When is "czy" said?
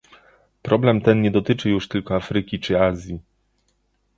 2.59-2.79